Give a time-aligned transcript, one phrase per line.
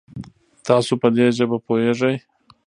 [0.67, 2.15] تاسو په دي ژبه پوهږئ؟